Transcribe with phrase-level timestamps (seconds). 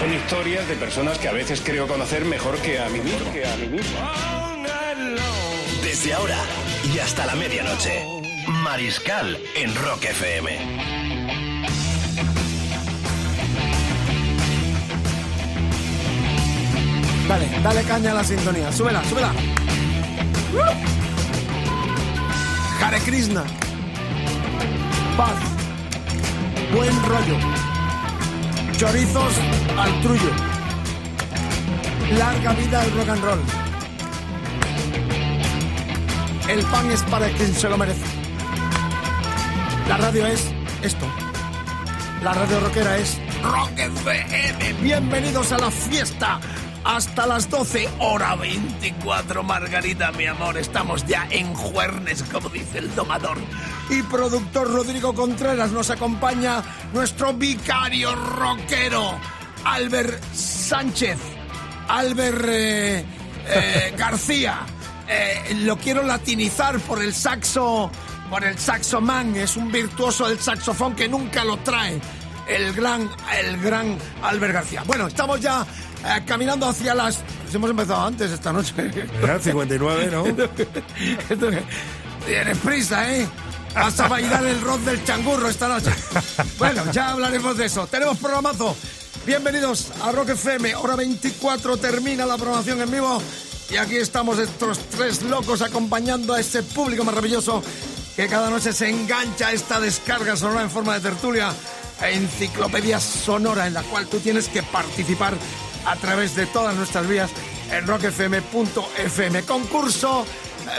[0.00, 3.32] Son historias de personas que a veces creo conocer mejor que a mí mismo.
[3.34, 3.98] Que a mí mismo.
[5.82, 6.38] Desde ahora
[6.94, 8.02] y hasta la medianoche,
[8.64, 10.58] Mariscal en Rock FM.
[17.28, 18.72] Dale, dale caña a la sintonía.
[18.72, 19.34] Súbela, súbela.
[22.82, 23.44] Hare Krishna.
[25.18, 25.36] Paz.
[26.72, 27.69] Buen rollo.
[28.80, 29.34] Chorizos
[29.76, 30.30] al trullo.
[32.16, 33.40] Larga vida al rock and roll.
[36.48, 38.06] El pan es para quien se lo merece.
[39.86, 41.04] La radio es esto.
[42.22, 44.72] La radio rockera es Rock FM.
[44.80, 46.40] Bienvenidos a la fiesta.
[46.84, 50.56] Hasta las 12, hora 24, Margarita, mi amor.
[50.56, 53.36] Estamos ya en Juernes, como dice el domador.
[53.90, 56.62] Y productor Rodrigo Contreras nos acompaña
[56.94, 59.12] nuestro vicario rockero,
[59.64, 61.18] Albert Sánchez.
[61.88, 63.04] Albert eh,
[63.48, 64.60] eh, García.
[65.06, 67.90] Eh, lo quiero latinizar por el saxo,
[68.30, 69.36] por el saxoman.
[69.36, 72.00] Es un virtuoso del saxofón que nunca lo trae.
[72.48, 73.08] El gran,
[73.38, 74.82] el gran Albert García.
[74.86, 75.64] Bueno, estamos ya
[76.04, 77.18] eh, caminando hacia las.
[77.42, 78.72] pues hemos empezado antes esta noche.
[79.22, 80.24] Era el 59, ¿no?
[82.26, 83.28] Tienes prisa, ¿eh?
[83.74, 85.90] Vas a bailar el rock del changurro esta noche.
[86.58, 87.86] Bueno, ya hablaremos de eso.
[87.86, 88.76] Tenemos programazo.
[89.24, 90.74] Bienvenidos a Rock FM.
[90.74, 93.22] Hora 24 termina la programación en vivo.
[93.70, 97.62] Y aquí estamos estos tres locos acompañando a este público maravilloso
[98.16, 101.52] que cada noche se engancha a esta descarga sonora en forma de tertulia
[102.02, 105.34] e enciclopedia sonora en la cual tú tienes que participar
[105.86, 107.30] a través de todas nuestras vías
[107.70, 109.42] en rockfm.fm.
[109.42, 110.26] Concurso,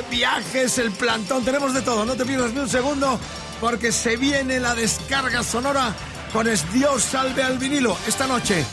[0.09, 2.05] viajes, el plantón, tenemos de todo.
[2.05, 3.19] No te pierdas ni un segundo
[3.59, 5.93] porque se viene la descarga sonora
[6.33, 8.65] con Es Dios salve al vinilo esta noche.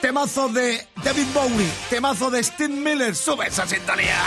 [0.00, 4.18] Temazo de David Bowie, temazo de Steve Miller, sube esa sintonía.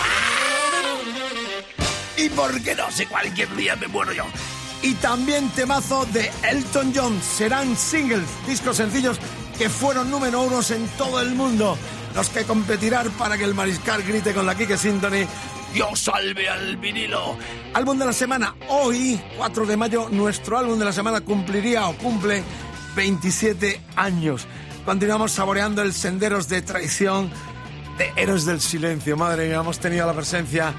[2.18, 4.24] Y por qué no, si cualquier día me muero yo.
[4.81, 9.19] Y también temazo de Elton John, serán singles, discos sencillos
[9.58, 11.78] que fueron número unos en todo el mundo.
[12.14, 15.26] Los que competirán para que el mariscal grite con la Kike Symphony.
[15.74, 17.38] Dios salve al vinilo.
[17.74, 18.56] Álbum de la semana.
[18.70, 22.44] Hoy, 4 de mayo, nuestro álbum de la semana cumpliría o cumple
[22.96, 24.48] 27 años.
[24.86, 27.30] Continuamos saboreando el Senderos de Traición
[27.98, 29.18] de Héroes del Silencio.
[29.18, 30.74] Madre mía, hemos tenido la presencia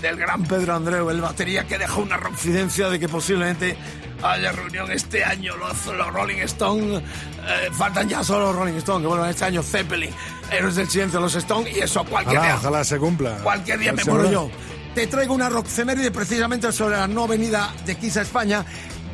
[0.00, 3.76] del gran Pedro Andreu, el batería que dejó una confidencia de que posiblemente
[4.22, 5.56] haya reunión este año.
[5.56, 9.62] Los, los Rolling Stones, eh, faltan ya solo los Rolling Stones, que bueno, este año
[9.62, 10.10] Zeppelin,
[10.50, 12.60] Héroes del Silencio, los Stones, y eso cualquier Ojalá, día.
[12.60, 13.36] ojalá se cumpla.
[13.42, 14.50] Cualquier día me muero yo.
[14.94, 18.64] Te traigo una rockfeméride precisamente sobre la no venida de Kiss a España.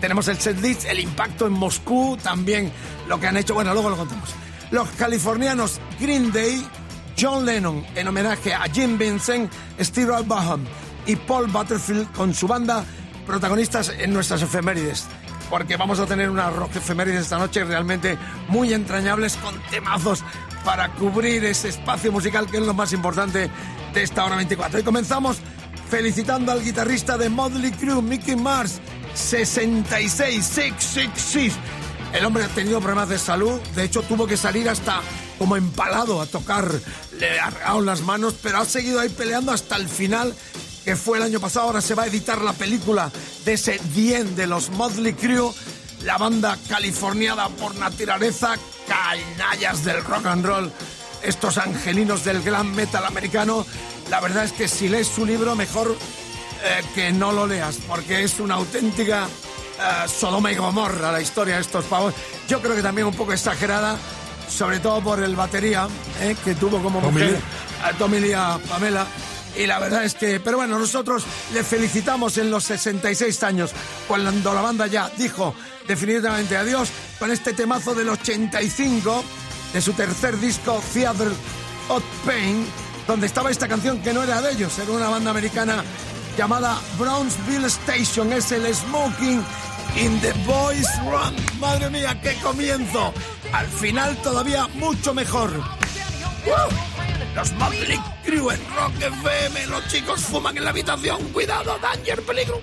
[0.00, 2.70] Tenemos el setlist, el impacto en Moscú, también
[3.08, 3.54] lo que han hecho.
[3.54, 4.30] Bueno, luego lo contamos.
[4.70, 6.66] Los californianos Green Day,
[7.18, 9.50] John Lennon en homenaje a Jim Vincent,
[9.80, 10.64] Steve Vaughan
[11.06, 12.84] y Paul Butterfield con su banda
[13.26, 15.06] protagonistas en nuestras efemérides.
[15.48, 18.18] Porque vamos a tener una rock efemérides esta noche realmente
[18.48, 20.22] muy entrañables con temazos
[20.64, 23.48] para cubrir ese espacio musical que es lo más importante
[23.94, 24.80] de esta hora 24.
[24.80, 25.38] Y comenzamos
[25.88, 28.80] felicitando al guitarrista de Motley Crue, Mickey Mars,
[29.14, 31.54] 66, 666.
[32.12, 35.00] El hombre ha tenido problemas de salud, de hecho tuvo que salir hasta
[35.38, 36.70] como empalado a tocar,
[37.18, 40.34] le arregaron las manos, pero ha seguido ahí peleando hasta el final,
[40.84, 41.66] que fue el año pasado.
[41.66, 43.10] Ahora se va a editar la película
[43.44, 45.52] de ese Dien de los Motley Crue,
[46.04, 48.54] la banda californiada por naturaleza,
[48.86, 50.72] canallas del rock and roll,
[51.22, 53.66] estos angelinos del glam metal americano.
[54.10, 55.96] La verdad es que si lees su libro, mejor
[56.64, 61.56] eh, que no lo leas, porque es una auténtica eh, Sodoma y Gomorra la historia
[61.56, 62.14] de estos pavos.
[62.48, 63.98] Yo creo que también un poco exagerada,
[64.48, 65.88] sobre todo por el batería,
[66.20, 67.38] eh, que tuvo como mujer Lee.
[67.82, 69.06] a Tommy Lee, a Pamela.
[69.56, 73.70] Y la verdad es que, pero bueno, nosotros le felicitamos en los 66 años,
[74.06, 75.54] cuando la banda ya dijo
[75.88, 79.24] definitivamente adiós, con este temazo del 85
[79.72, 81.28] de su tercer disco, Theater
[81.88, 82.66] of Pain,
[83.06, 85.82] donde estaba esta canción que no era de ellos, era una banda americana
[86.36, 89.42] llamada Brownsville Station, es el Smoking
[89.96, 91.34] in the Boys Run.
[91.60, 93.14] Madre mía, qué comienzo.
[93.52, 95.50] Al final todavía mucho mejor.
[96.46, 97.34] ¡Uh!
[97.34, 99.66] Los Motley Crue en Rock FM.
[99.66, 101.22] Los chicos fuman en la habitación.
[101.32, 102.60] Cuidado, danger, peligro.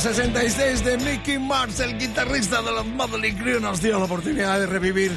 [0.00, 4.66] 66 de Mickey Mars, el guitarrista de los Motley Crue, nos dio la oportunidad de
[4.66, 5.14] revivir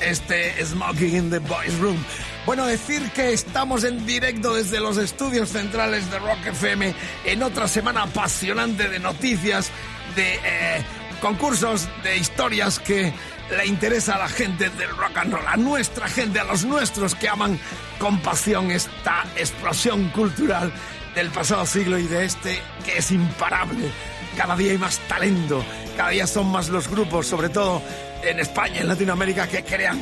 [0.00, 1.96] este Smoking in the Boys Room.
[2.44, 6.94] Bueno, decir que estamos en directo desde los estudios centrales de Rock FM
[7.26, 9.70] en otra semana apasionante de noticias,
[10.16, 10.84] de eh,
[11.20, 13.12] concursos, de historias que
[13.56, 17.14] le interesa a la gente del rock and roll, a nuestra gente, a los nuestros
[17.14, 17.56] que aman
[18.00, 20.72] con pasión esta explosión cultural
[21.14, 23.92] del pasado siglo y de este que es imparable.
[24.36, 25.64] Cada día hay más talento,
[25.96, 27.80] cada día son más los grupos, sobre todo
[28.22, 30.00] en España, en Latinoamérica, que crean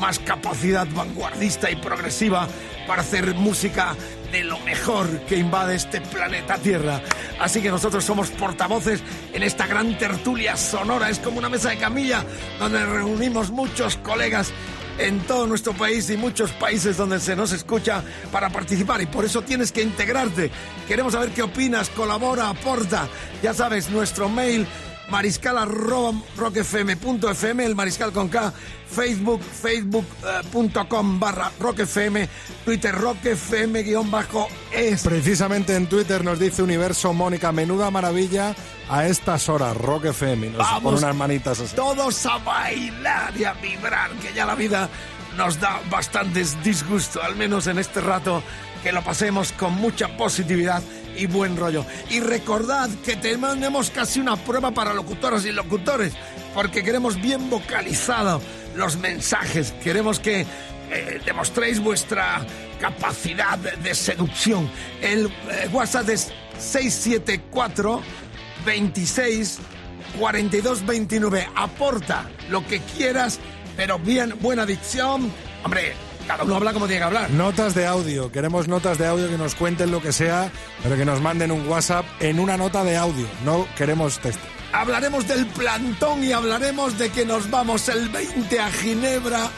[0.00, 2.48] más capacidad vanguardista y progresiva
[2.86, 3.94] para hacer música
[4.32, 7.00] de lo mejor que invade este planeta Tierra.
[7.38, 11.10] Así que nosotros somos portavoces en esta gran tertulia sonora.
[11.10, 12.24] Es como una mesa de camilla
[12.58, 14.52] donde reunimos muchos colegas
[14.98, 19.24] en todo nuestro país y muchos países donde se nos escucha para participar y por
[19.24, 20.50] eso tienes que integrarte.
[20.86, 23.08] Queremos saber qué opinas, colabora, aporta.
[23.42, 24.66] Ya sabes, nuestro mail
[25.10, 28.52] mariscal arroba rockfm.fm, el mariscal con K,
[28.90, 32.28] Facebook, facebook.com barra rockfm,
[32.64, 35.02] Twitter rockfm guion bajo es.
[35.02, 38.54] Precisamente en Twitter nos dice Universo Mónica, menuda maravilla
[38.88, 40.50] a estas horas, Rock FM.
[40.50, 40.82] Nos Vamos.
[40.82, 41.74] pone unas manitas así.
[41.74, 44.88] Todos a bailar y a vibrar, que ya la vida
[45.36, 48.42] nos da bastantes disgusto, al menos en este rato,
[48.84, 50.82] que lo pasemos con mucha positividad
[51.16, 51.86] y buen rollo.
[52.10, 56.12] Y recordad que tenemos casi una prueba para locutoras y locutores,
[56.54, 58.42] porque queremos bien vocalizado
[58.76, 62.44] los mensajes, queremos que eh, demostréis vuestra
[62.78, 64.70] capacidad de, seducción.
[65.00, 68.02] El eh, WhatsApp es 674
[68.66, 69.60] 26
[70.18, 71.48] 42 29.
[71.56, 73.40] Aporta lo que quieras,
[73.78, 75.32] pero bien, buena dicción.
[75.64, 75.94] Hombre,
[76.26, 77.30] cada uno habla como tiene que hablar.
[77.30, 78.30] Notas de audio.
[78.32, 80.50] Queremos notas de audio que nos cuenten lo que sea,
[80.82, 83.26] pero que nos manden un WhatsApp en una nota de audio.
[83.44, 84.46] No queremos texto.
[84.72, 89.50] Hablaremos del plantón y hablaremos de que nos vamos el 20 a Ginebra.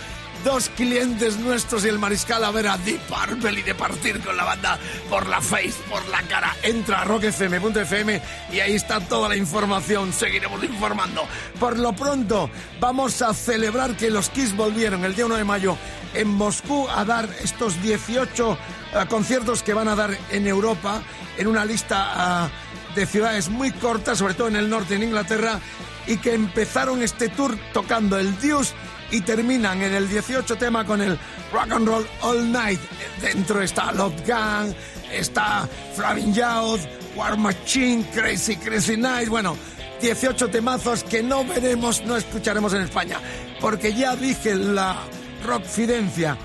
[0.44, 4.36] Dos clientes nuestros y el mariscal a ver a Deep Purple y de partir con
[4.36, 4.78] la banda
[5.10, 6.54] por la face, por la cara.
[6.62, 10.12] Entra a rockfm.fm y ahí está toda la información.
[10.12, 11.26] Seguiremos informando.
[11.58, 15.76] Por lo pronto, vamos a celebrar que los Kiss volvieron el día 1 de mayo
[16.14, 18.52] en Moscú a dar estos 18
[18.94, 21.02] eh, conciertos que van a dar en Europa
[21.36, 22.48] en una lista ah,
[22.94, 25.60] de ciudades muy cortas, sobre todo en el norte, en Inglaterra,
[26.06, 28.74] y que empezaron este tour tocando el Deuce
[29.10, 31.18] y terminan en el 18 tema con el
[31.52, 32.80] Rock and Roll All Night.
[33.20, 34.72] Dentro está Love Gang,
[35.12, 36.80] está Flavin Youth,
[37.14, 39.56] War Machine, Crazy Crazy Night, bueno,
[40.00, 43.18] 18 temazos que no veremos, no escucharemos en España,
[43.60, 44.96] porque ya dije la
[45.44, 46.36] Rockfidencia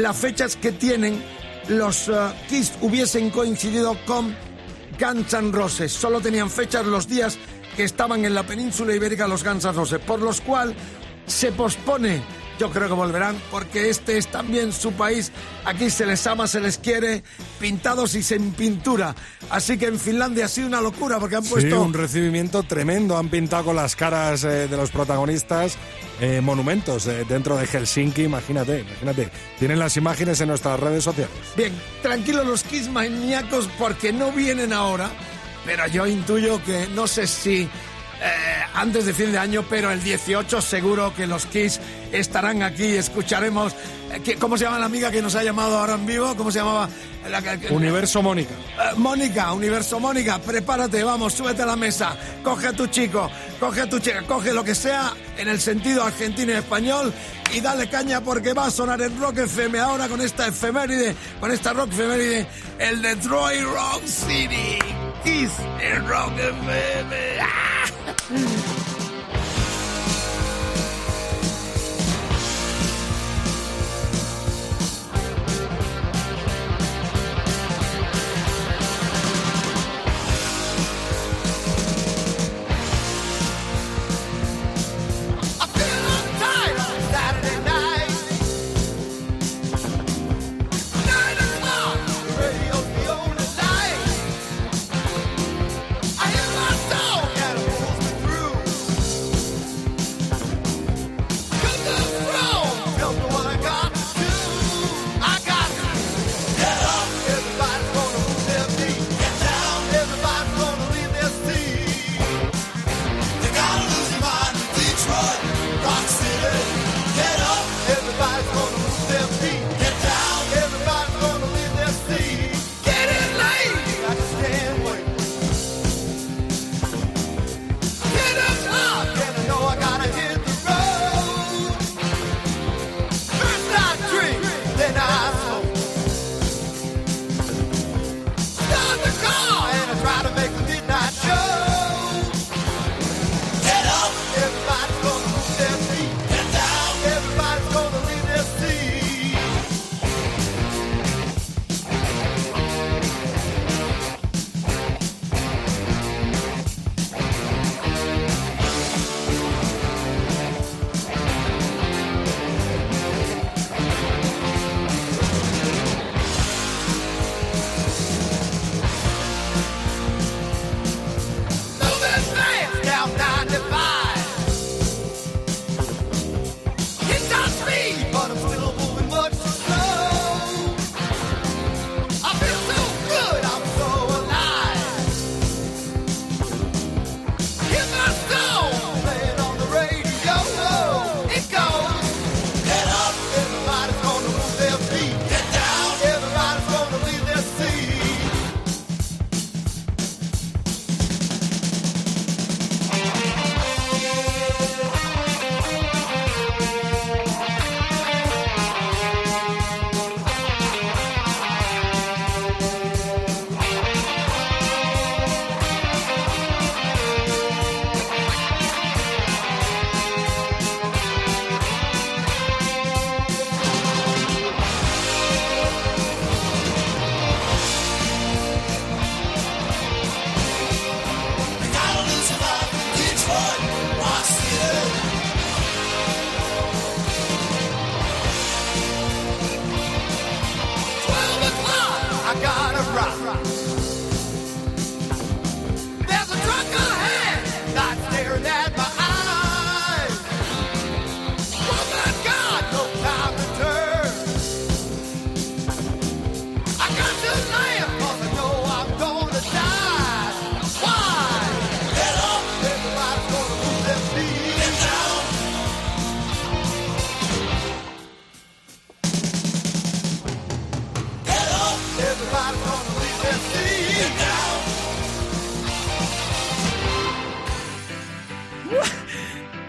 [0.00, 1.22] las fechas que tienen
[1.68, 2.12] los eh,
[2.48, 4.34] Kiss hubiesen coincidido con
[4.98, 5.92] Guns N' Roses.
[5.92, 7.38] Solo tenían fechas los días
[7.76, 10.74] que estaban en la península ibérica los Guns N' Roses, por los cual
[11.30, 12.22] se pospone.
[12.58, 15.32] Yo creo que volverán porque este es también su país.
[15.64, 17.22] Aquí se les ama, se les quiere,
[17.58, 19.14] pintados y sin pintura.
[19.48, 23.16] Así que en Finlandia ha sido una locura porque han Sí, puesto un recibimiento tremendo.
[23.16, 25.78] Han pintado con las caras eh, de los protagonistas
[26.20, 28.24] eh, monumentos eh, dentro de Helsinki.
[28.24, 29.30] Imagínate, imagínate.
[29.58, 31.34] Tienen las imágenes en nuestras redes sociales.
[31.56, 31.72] Bien,
[32.02, 35.08] tranquilos los Kiss maníacos porque no vienen ahora,
[35.64, 37.68] pero yo intuyo que no sé si eh,
[38.74, 41.80] antes de fin de año, pero el 18 seguro que los Kiss
[42.12, 42.84] estarán aquí.
[42.96, 43.74] Escucharemos.
[44.12, 46.34] eh, ¿Cómo se llama la amiga que nos ha llamado ahora en vivo?
[46.36, 46.88] ¿Cómo se llamaba?
[47.28, 48.54] La, que- Universo Mónica.
[48.54, 53.82] Eh, Mónica, Universo Mónica, prepárate, vamos, súbete a la mesa, coge a tu chico, coge
[53.82, 57.12] a tu chica, coge lo que sea en el sentido argentino y español
[57.52, 61.52] y dale caña porque va a sonar en Rock FM ahora con esta efeméride, con
[61.52, 62.46] esta Rock efeméride,
[62.78, 64.78] el Detroit Rock City,
[65.22, 65.50] Kiss
[65.82, 67.16] en Rock FM.
[67.42, 67.79] ¡Ah!
[68.30, 68.99] うん。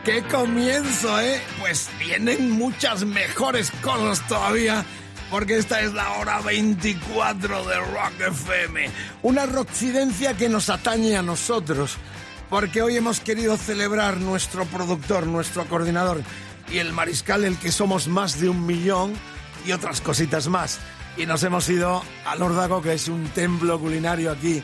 [0.04, 1.40] ¡Qué comienzo, eh!
[1.60, 4.84] Pues vienen muchas mejores cosas todavía,
[5.30, 8.90] porque esta es la hora 24 de Rock FM.
[9.22, 11.98] Una rockcidencia que nos atañe a nosotros,
[12.50, 16.24] porque hoy hemos querido celebrar nuestro productor, nuestro coordinador
[16.72, 19.14] y el mariscal, el que somos más de un millón
[19.68, 20.80] y otras cositas más.
[21.16, 24.64] Y nos hemos ido al Órdago, que es un templo culinario aquí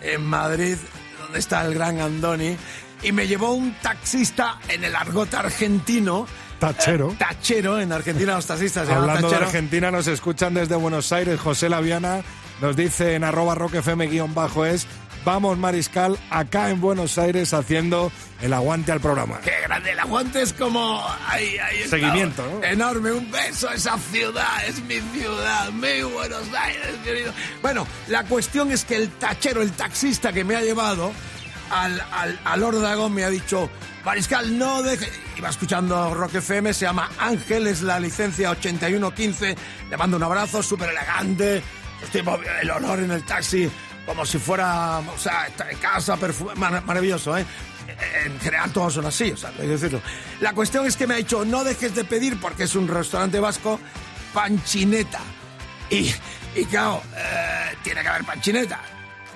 [0.00, 0.76] en Madrid,
[1.20, 2.56] donde está el gran Andoni,
[3.02, 6.26] y me llevó un taxista en el argot argentino.
[6.58, 7.10] Tachero.
[7.10, 9.36] eh, tachero, en Argentina los taxistas Hablando de.
[9.36, 11.40] Argentina, nos escuchan desde Buenos Aires.
[11.40, 12.22] José Laviana
[12.60, 14.86] nos dice en arroba rockfm guion bajo es
[15.24, 19.40] Vamos Mariscal, acá en Buenos Aires haciendo el aguante al programa.
[19.40, 21.00] Qué grande, el aguante es como...
[21.28, 21.96] Ahí, ahí está.
[21.96, 22.64] Seguimiento, ¿no?
[22.64, 27.32] Enorme, un beso a esa ciudad, es mi ciudad, mi Buenos Aires, querido.
[27.62, 31.12] Bueno, la cuestión es que el tachero, el taxista que me ha llevado
[31.72, 33.70] al, al, al me ha dicho,
[34.04, 35.10] Mariscal, no deje...
[35.36, 39.56] Iba escuchando Rock FM, se llama Ángel, es la licencia 8115,
[39.90, 41.62] le mando un abrazo, súper elegante,
[42.12, 43.70] tipo, el olor en el taxi,
[44.06, 47.46] como si fuera, o sea, está en casa, perfu- mar- maravilloso, ¿eh?
[48.24, 50.00] En general todos son así, o sea, hay que decirlo.
[50.40, 53.40] La cuestión es que me ha dicho, no dejes de pedir, porque es un restaurante
[53.40, 53.80] vasco,
[54.32, 55.20] panchineta.
[55.90, 56.12] Y,
[56.54, 58.80] y claro, eh, tiene que haber panchineta.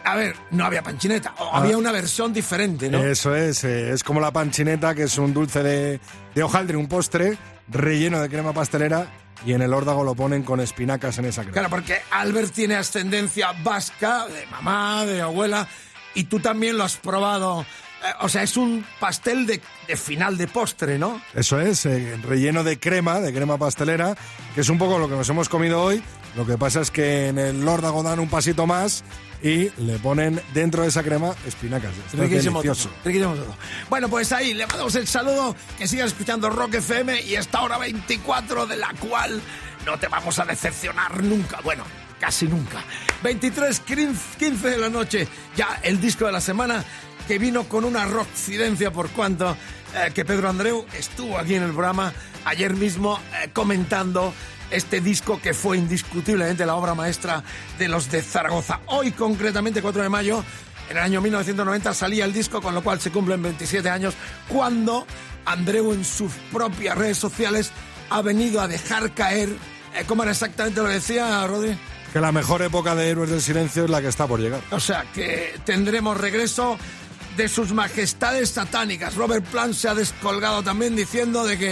[0.07, 3.03] A ver, no había panchineta, o había una versión diferente, ¿no?
[3.03, 6.01] Eso es, eh, es como la panchineta, que es un dulce de,
[6.33, 7.37] de hojaldre, un postre
[7.69, 9.09] relleno de crema pastelera
[9.45, 11.53] y en el órdago lo ponen con espinacas en esa crema.
[11.55, 15.67] Claro, porque Albert tiene ascendencia vasca, de mamá, de abuela,
[16.15, 17.63] y tú también lo has probado.
[17.63, 21.21] Eh, o sea, es un pastel de, de final de postre, ¿no?
[21.35, 24.17] Eso es, eh, relleno de crema, de crema pastelera,
[24.55, 26.03] que es un poco lo que nos hemos comido hoy.
[26.37, 29.03] Lo que pasa es que en el órdago dan un pasito más
[29.43, 31.91] y le ponen dentro de esa crema espinacas.
[31.91, 32.89] Esto es Riquísimo delicioso.
[32.89, 33.57] todo, riquísimo todo.
[33.89, 37.79] Bueno, pues ahí le mandamos el saludo, que sigas escuchando Rock FM y esta hora
[37.79, 39.41] 24 de la cual
[39.85, 41.61] no te vamos a decepcionar nunca.
[41.63, 41.85] Bueno,
[42.21, 42.83] casi nunca.
[43.23, 46.85] 23, 15 de la noche, ya el disco de la semana
[47.27, 49.57] que vino con una rockcidencia por cuanto
[49.95, 52.13] eh, que Pedro Andreu estuvo aquí en el programa
[52.45, 54.33] ayer mismo eh, comentando
[54.71, 57.43] este disco que fue indiscutiblemente la obra maestra
[57.79, 58.81] de los de Zaragoza.
[58.87, 60.45] Hoy, concretamente, 4 de mayo,
[60.89, 64.15] en el año 1990 salía el disco, con lo cual se cumplen 27 años,
[64.49, 65.07] cuando
[65.45, 67.71] Andreu en sus propias redes sociales
[68.11, 69.49] ha venido a dejar caer,
[69.95, 71.77] eh, ¿cómo era exactamente lo que decía, Rodri?
[72.13, 74.61] Que la mejor época de Héroes del Silencio es la que está por llegar.
[74.71, 76.79] O sea, que tendremos regreso
[77.37, 79.15] de sus majestades satánicas.
[79.15, 81.69] Robert Plant se ha descolgado también diciendo de que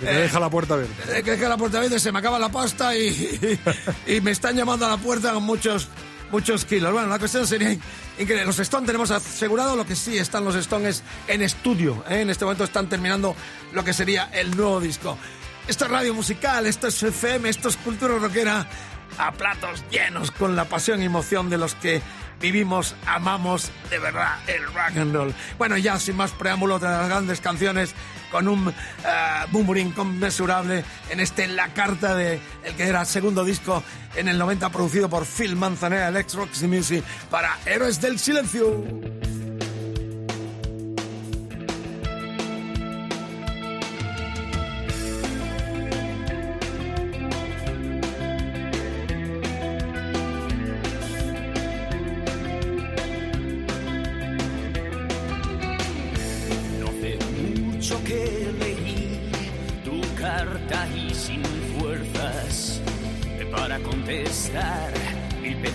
[0.00, 1.04] De que deja la puerta abierta.
[1.12, 3.58] de que deje la puerta abierta, se me acaba la pasta y,
[4.06, 5.88] y, me están llamando a la puerta con muchos
[6.30, 6.92] muchos kilos.
[6.92, 7.80] Bueno, la cuestión sería in-
[8.18, 8.46] increíble.
[8.46, 12.02] Los Stones tenemos asegurado lo que sí están los Stones en estudio.
[12.08, 12.22] ¿eh?
[12.22, 13.36] En este momento están terminando
[13.72, 15.18] lo que sería el nuevo disco.
[15.68, 18.66] Esto es radio musical, esto es FM, esto es cultura rockera
[19.18, 22.02] a platos llenos con la pasión y emoción de los que
[22.40, 25.34] vivimos, amamos de verdad el rock and roll.
[25.58, 27.94] Bueno, ya sin más preámbulo, de las grandes canciones
[28.30, 28.72] con un uh,
[29.50, 33.82] boom inconmensurable en este La Carta de el que era el segundo disco
[34.16, 39.41] en el 90 producido por Phil Manzanera, Electro Roxy Music para Héroes del Silencio.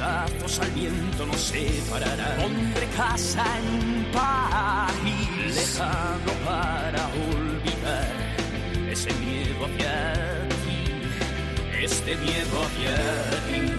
[0.08, 2.38] Pedazos al viento nos separarán.
[2.41, 8.15] Pondré casa en país lejano para olvidar
[8.89, 10.80] ese miedo hacia ti,
[11.84, 12.96] este miedo hacia
[13.48, 13.74] ti.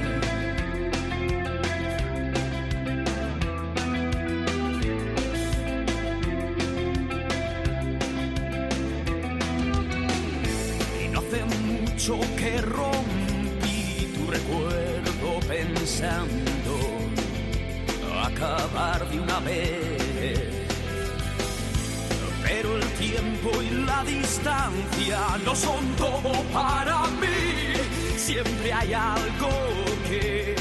[12.39, 12.98] Que rompí
[18.25, 20.39] acabar de una vez.
[22.45, 28.17] Pero el tiempo y la distancia no son todo para mí.
[28.17, 29.51] Siempre hay algo
[30.09, 30.55] que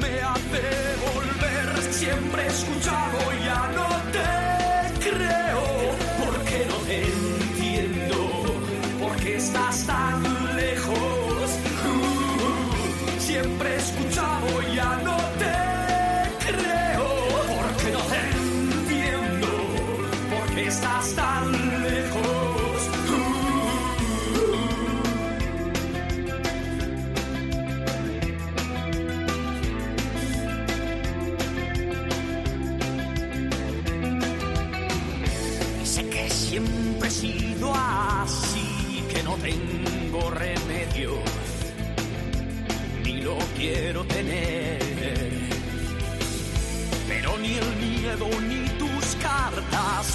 [0.00, 0.64] me hace
[1.06, 1.92] volver.
[1.92, 5.64] Siempre he escuchado, ya no te creo.
[6.24, 8.16] Porque no te entiendo.
[9.00, 10.22] Porque estás tan
[10.56, 11.15] lejos.
[13.46, 15.25] Siempre escuchado, ya no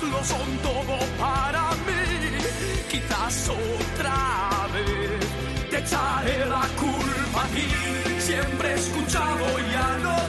[0.10, 2.40] lo son todo para mí.
[2.90, 7.68] Quizás otra vez te echaré la culpa a ti.
[8.20, 10.21] Siempre he escuchado, ya no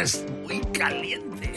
[0.00, 1.52] Jueves muy caliente.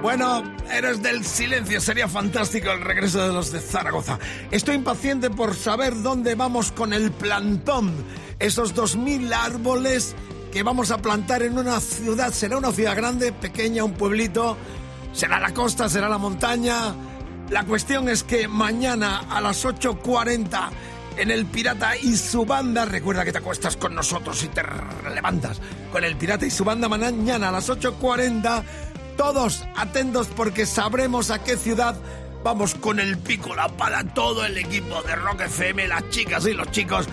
[0.00, 4.18] Bueno, eres del silencio, sería fantástico el regreso de los de Zaragoza.
[4.50, 7.92] Estoy impaciente por saber dónde vamos con el plantón.
[8.38, 10.16] Esos dos mil árboles
[10.50, 12.32] que vamos a plantar en una ciudad.
[12.32, 14.56] ¿Será una ciudad grande, pequeña, un pueblito?
[15.12, 15.90] ¿Será la costa?
[15.90, 16.94] ¿Será la montaña?
[17.50, 20.70] La cuestión es que mañana a las 8.40
[21.18, 24.62] en el Pirata y su banda, recuerda que te acuestas con nosotros y te
[25.14, 25.60] levantas
[25.92, 28.64] con el Pirata y su banda mañana a las 8.40,
[29.16, 31.94] todos atentos porque sabremos a qué ciudad
[32.42, 36.54] vamos con el pico, la pala, todo el equipo de Rock FM, las chicas y
[36.54, 37.06] los chicos,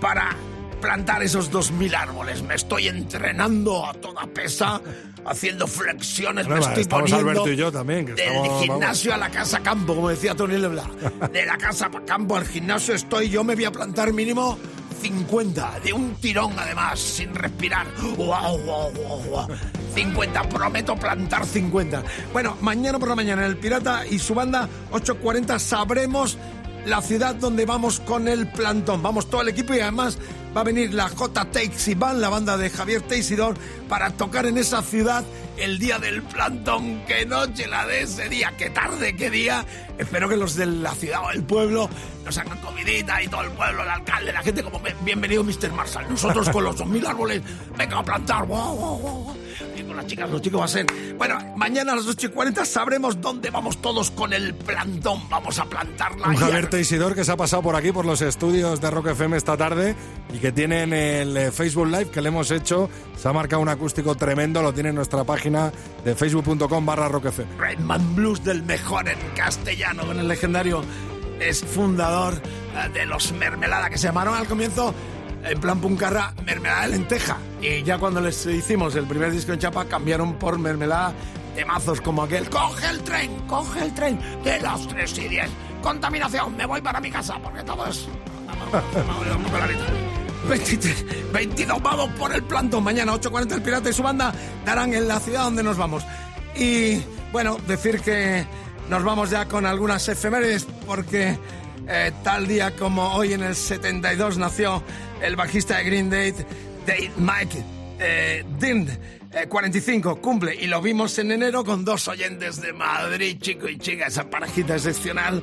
[0.00, 0.36] para
[0.80, 2.42] plantar esos 2.000 árboles.
[2.42, 4.80] Me estoy entrenando a toda pesa,
[5.24, 9.16] haciendo flexiones, me Prueba, estoy poniendo Alberto y yo también, que del estamos, gimnasio a
[9.16, 10.92] la casa campo, como decía Tony Leblanc.
[11.32, 14.58] De la casa campo al gimnasio estoy, yo me voy a plantar mínimo
[15.04, 17.86] 50, de un tirón además, sin respirar.
[18.16, 18.90] Guau, guau,
[19.28, 19.48] guau.
[19.94, 22.02] 50, prometo plantar 50.
[22.32, 26.38] Bueno, mañana por la mañana el Pirata y su banda, 8.40, sabremos
[26.86, 29.02] la ciudad donde vamos con el plantón.
[29.02, 30.16] Vamos todo el equipo y además
[30.56, 33.56] va a venir la J Takes Band, la banda de Javier Teisidor,
[33.90, 35.22] para tocar en esa ciudad
[35.58, 37.02] el día del plantón.
[37.06, 38.54] ¡Qué noche la de ese día!
[38.56, 39.66] ¡Qué tarde, qué día!
[39.98, 41.88] Espero que los de la ciudad o el pueblo
[42.24, 45.72] nos hagan comidita y todo el pueblo, el alcalde, la gente como "Bien- bienvenido Mr.
[45.72, 46.06] Marshall.
[46.08, 47.42] Nosotros con los 2.000 árboles,
[47.76, 48.44] venga a plantar.
[48.46, 49.36] ¡Guau, guau, guau, guau!
[49.76, 50.86] Y con las chicas, los chicos va a ser.
[51.16, 55.28] Bueno, mañana a las 8 y 40 sabremos dónde vamos todos con el plantón.
[55.28, 56.28] Vamos a plantarla.
[56.28, 59.36] Un Javier Teisidor que se ha pasado por aquí, por los estudios de Rock FM
[59.36, 59.94] esta tarde
[60.32, 62.88] y que tienen el eh, Facebook Live que le hemos hecho.
[63.16, 65.72] Se ha marcado un acústico tremendo, lo tiene en nuestra página
[66.04, 67.56] de facebook.com barra Rock FM.
[67.58, 70.82] Redman Blues del mejor en castellano, con el legendario
[71.40, 74.94] es fundador eh, de los Mermelada, que se llamaron al comienzo,
[75.44, 77.36] en plan puncarra, Mermelada de Lenteja.
[77.60, 81.12] Y ya cuando les hicimos el primer disco en Chapa, cambiaron por Mermelada
[81.54, 85.50] temazos como aquel, coge el tren, coge el tren, de las 3 y 10,
[85.82, 88.08] contaminación, me voy para mi casa, porque todo es...
[90.48, 92.84] 23, 22 vamos por el plantón.
[92.84, 94.30] Mañana 8.40 el Pirata y su banda
[94.66, 96.04] darán en la ciudad donde nos vamos.
[96.54, 97.00] Y
[97.32, 98.46] bueno, decir que
[98.88, 101.38] nos vamos ya con algunas efemérides porque
[101.88, 104.82] eh, tal día como hoy en el 72 nació
[105.22, 106.34] el bajista de Green Day,
[106.86, 107.64] Dave Mike
[107.98, 108.44] eh,
[109.32, 113.78] eh, 45 cumple y lo vimos en enero con dos oyentes de Madrid, chico y
[113.78, 115.42] chica, esa parejita excepcional.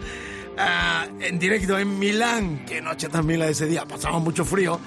[0.58, 4.80] Ah, en directo en Milán, que noche también la de ese día, pasaba mucho frío.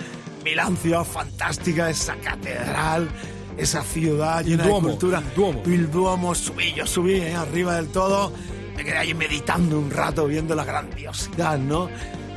[0.44, 3.08] Milán, ciudad fantástica, esa catedral,
[3.56, 5.18] esa ciudad llena Duomo, de cultura.
[5.18, 5.62] el Duomo.
[5.92, 8.32] Duomo, subí, yo subí eh, arriba del todo.
[8.76, 11.88] Me quedé ahí meditando un rato, viendo la grandiosidad, ¿no?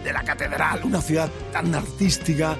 [0.03, 2.55] De la catedral, una ciudad tan artística,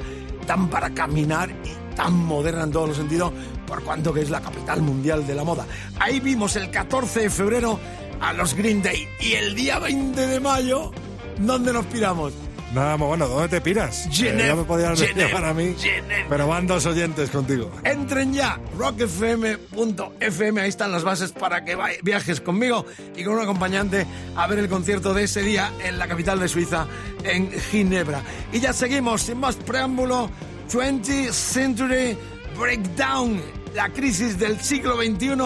[0.47, 3.31] tan para caminar y tan moderna en todos los sentidos,
[3.67, 5.65] por cuanto que es la capital mundial de la moda.
[5.99, 7.79] Ahí vimos el 14 de febrero
[8.19, 10.91] a los Green Day y el día 20 de mayo,
[11.39, 12.33] ¿dónde nos piramos?
[12.73, 14.07] Nada bueno, ¿dónde te piras?
[14.11, 16.25] Genève, Eh, ya me podías Genève, llamar a mí, Genève.
[16.27, 17.71] pero van dos oyentes contigo.
[17.85, 24.05] Entren ya, rockfm.fm, ahí están las bases para que viajes conmigo y con un acompañante
[24.35, 26.87] a ver el concierto de ese día en la capital de Suiza,
[27.23, 28.21] en Ginebra.
[28.51, 30.29] Y ya seguimos, sin más preámbulo,
[30.71, 32.17] 20th Century
[32.59, 33.41] Breakdown,
[33.75, 35.37] la crisis del siglo XXI,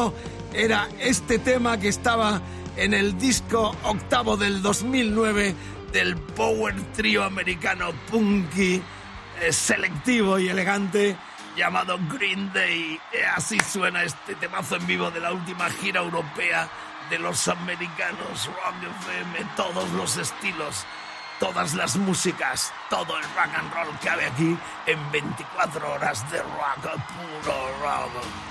[0.54, 2.42] era este tema que estaba
[2.78, 5.56] en el disco octavo del 2009
[5.92, 8.82] del power trio americano punky,
[9.42, 11.18] eh, selectivo y elegante
[11.56, 13.00] llamado Green Day.
[13.12, 16.70] Eh, Así suena este temazo en vivo de la última gira europea
[17.10, 18.48] de los americanos.
[18.48, 20.86] Rock FM, todos los estilos,
[21.40, 26.84] todas las músicas, todo el rock and roll cabe aquí en 24 horas de rock,
[26.84, 28.51] puro rock.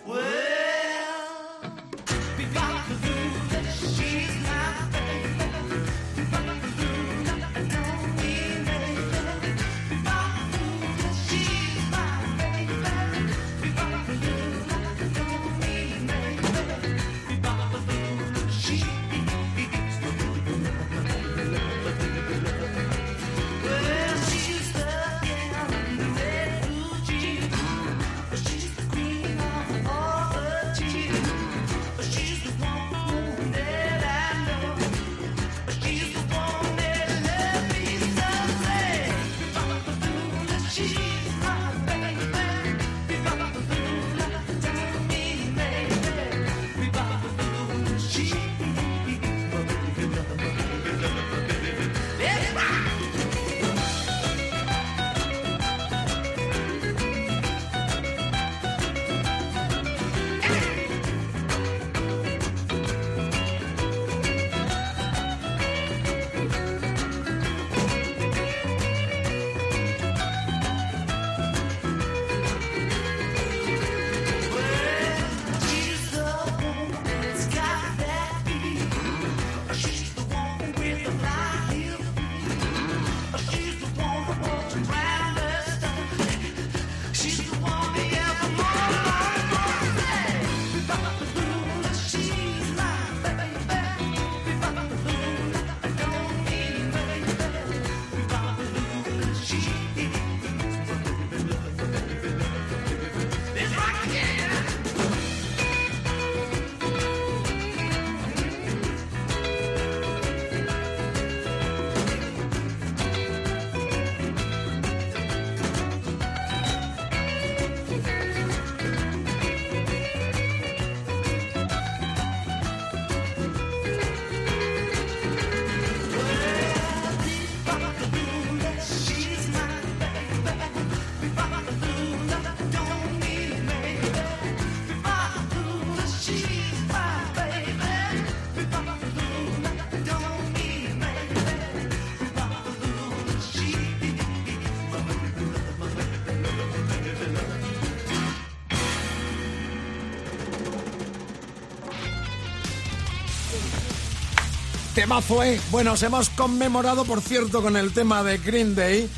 [155.71, 159.09] Bueno, os hemos conmemorado, por cierto, con el tema de Green Day.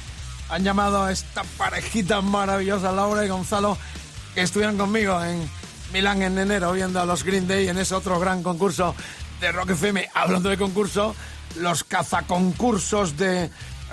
[0.50, 3.78] Han llamado a esta parejita maravillosa, Laura y Gonzalo,
[4.34, 5.48] que estuvieron conmigo en
[5.92, 8.96] Milán en enero viendo a los Green Day en ese otro gran concurso
[9.42, 10.10] de Rock FM.
[10.14, 11.16] Hablando de concurso,
[11.60, 13.50] los cazaconcursos de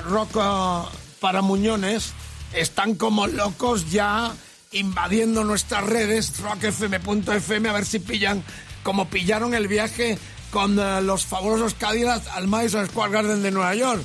[0.08, 2.12] rock eh, para muñones
[2.52, 4.32] están como locos ya
[4.70, 8.44] invadiendo nuestras redes, rockfm.fm, a ver si pillan,
[8.84, 10.18] como pillaron el viaje
[10.50, 14.02] con eh, los fabulosos Cadillacs al Madison Square Garden de Nueva York.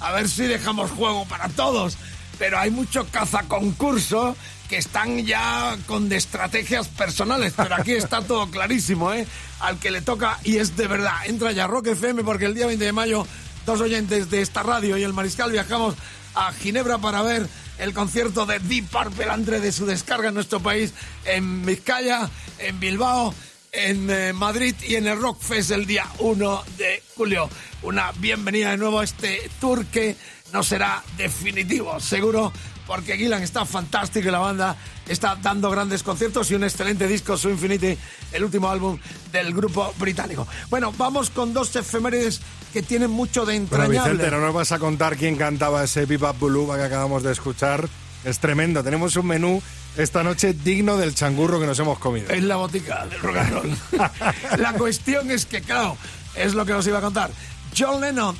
[0.00, 1.96] A ver si dejamos juego para todos.
[2.38, 4.36] Pero hay mucho cazaconcurso
[4.68, 7.54] que están ya con de estrategias personales.
[7.56, 9.26] Pero aquí está todo clarísimo, ¿eh?
[9.60, 12.66] Al que le toca, y es de verdad, entra ya Rock FM porque el día
[12.66, 13.26] 20 de mayo
[13.64, 15.94] dos oyentes de esta radio y el Mariscal viajamos
[16.34, 20.60] a Ginebra para ver el concierto de Deep Purple antes de su descarga en nuestro
[20.60, 20.94] país,
[21.24, 23.34] en Vizcaya, en Bilbao,
[23.76, 27.48] en eh, Madrid y en el Rock Fest el día 1 de julio.
[27.82, 30.16] Una bienvenida de nuevo a este tour que
[30.52, 32.52] no será definitivo, seguro,
[32.86, 37.36] porque Gillan está fantástico y la banda está dando grandes conciertos y un excelente disco,
[37.36, 37.98] Su Infinity,
[38.32, 38.98] el último álbum
[39.30, 40.48] del grupo británico.
[40.70, 42.40] Bueno, vamos con dos efemérides
[42.72, 44.12] que tienen mucho de entrañable.
[44.12, 47.88] Vicente, no nos vas a contar quién cantaba ese Bebop Buluba que acabamos de escuchar.
[48.26, 48.82] Es tremendo.
[48.82, 49.62] Tenemos un menú
[49.96, 52.28] esta noche digno del changurro que nos hemos comido.
[52.30, 53.78] Es la botica del rock and roll.
[54.58, 55.96] la cuestión es que, claro,
[56.34, 57.30] es lo que os iba a contar.
[57.78, 58.36] John Lennon,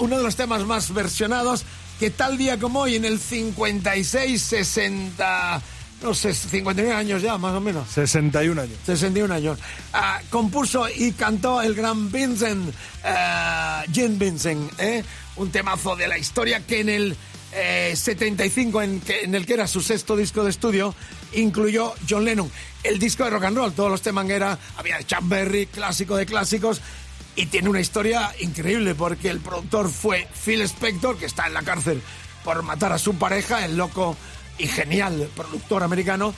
[0.00, 1.64] uno de los temas más versionados
[2.00, 5.62] que tal día como hoy, en el 56, 60,
[6.02, 7.88] no sé, 51 años ya, más o menos.
[7.90, 8.76] 61 años.
[8.86, 9.58] 61 años.
[9.92, 15.04] Ah, compuso y cantó el gran Vincent, ah, Jim Vincent, ¿eh?
[15.36, 17.16] un temazo de la historia que en el
[17.58, 20.94] eh, 75, en, en el que era su sexto disco de estudio,
[21.32, 22.50] incluyó John Lennon.
[22.82, 26.26] El disco de rock and roll, todos los temas era, había Chuck Berry, clásico de
[26.26, 26.80] clásicos,
[27.36, 31.62] y tiene una historia increíble porque el productor fue Phil Spector, que está en la
[31.62, 32.02] cárcel
[32.44, 34.16] por matar a su pareja, el loco
[34.58, 36.34] y genial productor americano,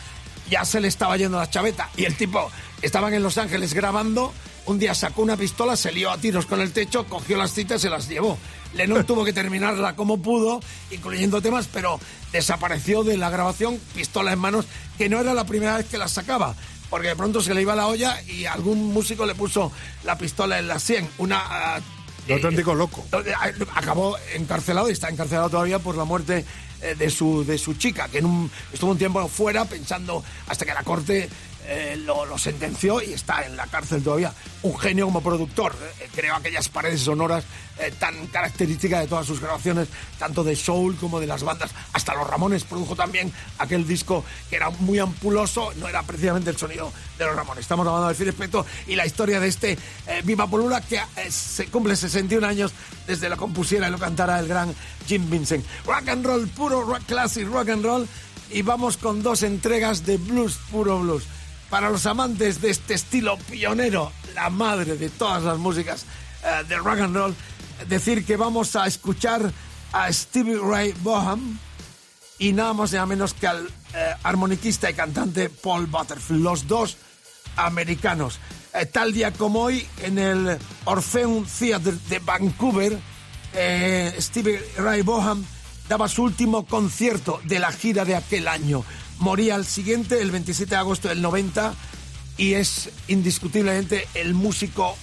[0.50, 1.88] ya se le estaba yendo la chaveta.
[1.96, 2.50] Y el tipo
[2.82, 4.32] estaban en Los Ángeles grabando
[4.66, 7.80] un día sacó una pistola, se lió a tiros con el techo, cogió las citas
[7.80, 8.38] y se las llevó.
[8.74, 10.60] Lennon tuvo que terminarla como pudo,
[10.90, 11.98] incluyendo temas, pero
[12.32, 14.66] desapareció de la grabación, pistola en manos,
[14.96, 16.54] que no era la primera vez que las sacaba.
[16.88, 19.70] Porque de pronto se le iba la olla y algún músico le puso
[20.04, 21.08] la pistola en la sien.
[21.18, 21.80] Una ah,
[22.26, 23.04] Un auténtico loco.
[23.24, 23.32] eh,
[23.74, 26.44] acabó encarcelado y está encarcelado todavía por la muerte
[26.82, 30.64] eh, de su, de su chica, que en un- estuvo un tiempo fuera pensando hasta
[30.64, 31.28] que la corte
[31.66, 34.32] eh, lo, sentenció y está en la cárcel todavía.
[34.62, 35.74] Un genio como productor.
[36.00, 37.44] eh, creó aquellas paredes sonoras
[37.80, 39.88] eh, tan características de todas sus grabaciones,
[40.18, 41.70] tanto de soul como de las bandas.
[41.94, 46.58] Hasta los Ramones produjo también aquel disco que era muy ampuloso, no era precisamente el
[46.58, 47.62] sonido de los Ramones.
[47.62, 48.34] Estamos hablando de Phil
[48.86, 52.72] y la historia de este eh, Viva Polula que eh, se cumple 61 años
[53.06, 54.74] desde lo compusiera y lo cantara el gran
[55.06, 55.64] Jim Vincent.
[55.86, 58.06] Rock and roll, puro rock classic, rock and roll.
[58.50, 61.24] Y vamos con dos entregas de blues, puro blues.
[61.70, 66.04] Para los amantes de este estilo pionero, la madre de todas las músicas
[66.44, 67.34] eh, de rock and roll,
[67.88, 69.52] decir que vamos a escuchar
[69.92, 71.60] a Stevie Ray Vaughan
[72.40, 76.66] y nada más y nada menos que al eh, armoniquista y cantante Paul Butterfield, los
[76.66, 76.96] dos
[77.54, 78.40] americanos.
[78.74, 82.98] Eh, tal día como hoy, en el Orpheum Theatre de Vancouver,
[84.18, 85.44] Stevie Ray Vaughan
[85.88, 88.84] daba su último concierto de la gira de aquel año.
[89.20, 91.74] Moría al siguiente, el 27 de agosto del 90,
[92.38, 94.96] y es indiscutiblemente el músico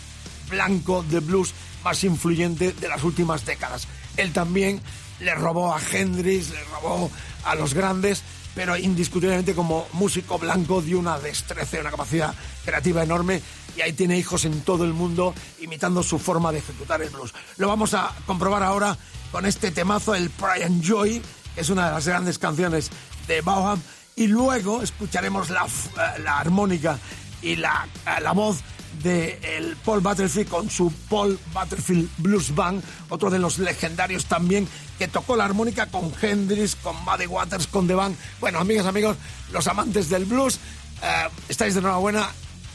[0.49, 1.53] blanco de blues
[1.83, 3.87] más influyente de las últimas décadas.
[4.17, 4.81] Él también
[5.19, 7.11] le robó a Hendrix, le robó
[7.43, 8.23] a los grandes,
[8.55, 12.33] pero indiscutiblemente como músico blanco dio una destreza y una capacidad
[12.65, 13.41] creativa enorme
[13.77, 17.35] y ahí tiene hijos en todo el mundo imitando su forma de ejecutar el blues.
[17.57, 18.97] Lo vamos a comprobar ahora
[19.31, 21.21] con este temazo, el Pride and Joy,
[21.53, 22.89] que es una de las grandes canciones
[23.27, 23.79] de Bauham,
[24.17, 26.97] y luego escucharemos la, eh, la armónica
[27.41, 28.57] y la, eh, la voz
[29.03, 34.67] de el Paul Butterfield con su Paul Butterfield Blues Band, otro de los legendarios también
[34.97, 38.17] que tocó la armónica con Hendrix, con Buddy Waters, con The Band.
[38.39, 39.17] Bueno, amigas, amigos,
[39.51, 40.59] los amantes del blues,
[41.03, 42.27] eh, estáis de enhorabuena.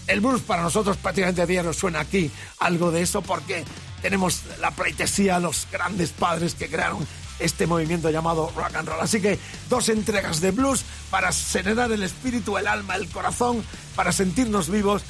[0.06, 2.30] El blues para nosotros prácticamente a diario suena aquí
[2.60, 3.64] algo de eso porque
[4.00, 7.04] tenemos la pleitesía, los grandes padres que crearon
[7.44, 9.00] este movimiento llamado rock and roll.
[9.00, 9.38] Así que
[9.68, 13.64] dos entregas de blues para serenar el espíritu, el alma, el corazón,
[13.94, 15.02] para sentirnos vivos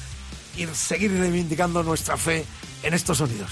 [0.57, 2.45] y seguir reivindicando nuestra fe
[2.83, 3.51] en estos sonidos.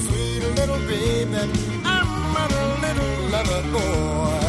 [0.00, 1.42] sweet little baby.
[1.84, 2.46] I'm a
[2.82, 4.39] little lover boy.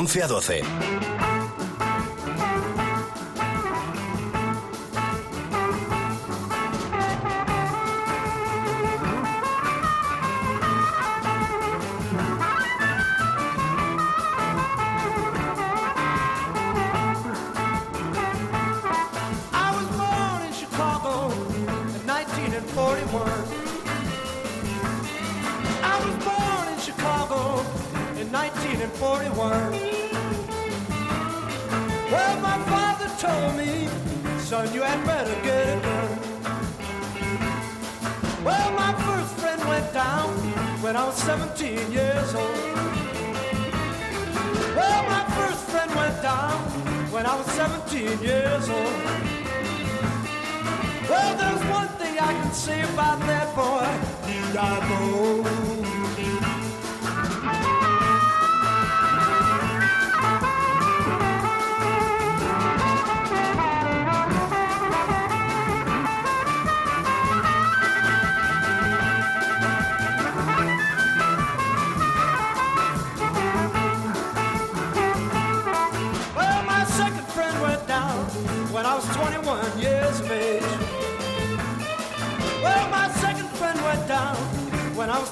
[0.00, 0.99] 11 a 12.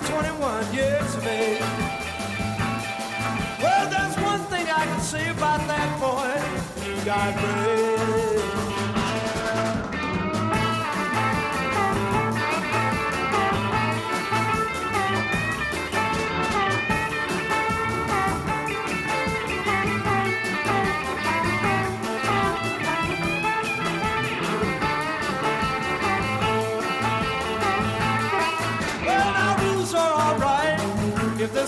[0.00, 1.60] Was 21 years of age.
[3.60, 6.82] Well, there's one thing I can say about that boy.
[6.84, 7.77] He died brave.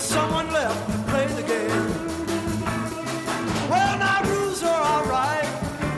[0.01, 1.87] There's someone left to play the game.
[3.69, 5.45] Well, now rules are alright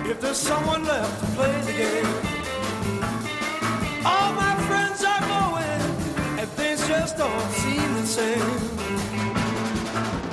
[0.05, 2.07] if there's someone left to play the game.
[4.05, 5.81] All my friends are going,
[6.39, 8.59] and things just don't seem the same.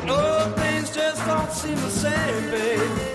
[0.05, 3.10] No, things just don't seem the same, babe.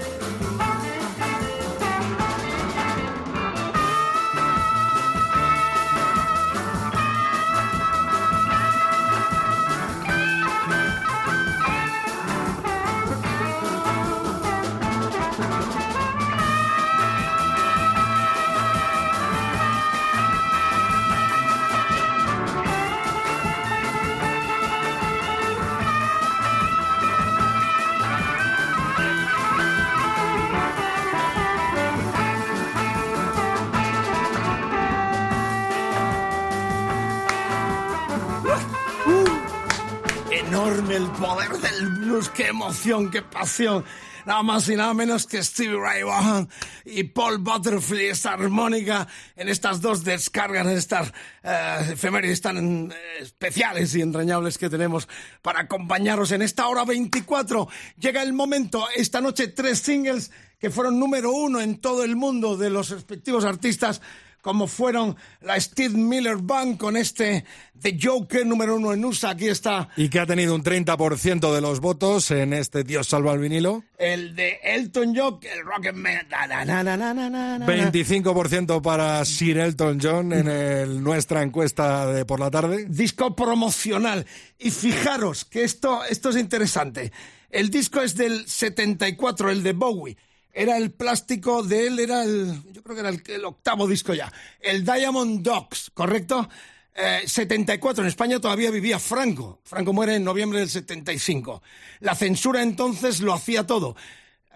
[42.65, 43.85] Emoción, qué pasión.
[44.25, 46.49] Nada más y nada menos que Stevie Ray Vaughan
[46.83, 51.13] y Paul Butterfield, esta armónica en estas dos descargas, en estas
[51.43, 55.07] eh, efemérides tan eh, especiales y entrañables que tenemos
[55.43, 57.67] para acompañaros en esta hora 24.
[57.99, 62.57] Llega el momento, esta noche tres singles que fueron número uno en todo el mundo
[62.57, 64.01] de los respectivos artistas
[64.45, 67.43] como fueron la Steve Miller Band con este
[67.81, 69.31] The Joker número uno en USA.
[69.31, 73.31] Aquí está Y que ha tenido un 30% de los votos en este Dios salva
[73.31, 73.83] al vinilo.
[73.97, 76.27] el de Elton John, el Rocketman.
[76.29, 77.65] Na, na, na, na, na, na, na.
[77.65, 82.85] 25% para Sir Elton John en el- nuestra encuesta de por la tarde.
[82.87, 84.27] Disco promocional.
[84.59, 87.11] Y fijaros que esto, esto es interesante.
[87.49, 90.17] El disco es del 74, el de Bowie.
[90.57, 94.31] Era el plástico de él, era el, yo creo que era el, octavo disco ya.
[94.61, 96.47] El Diamond Dogs, ¿correcto?
[96.95, 99.59] Eh, 74, en España todavía vivía Franco.
[99.65, 101.61] Franco muere en noviembre del 75.
[101.99, 103.97] La censura entonces lo hacía todo.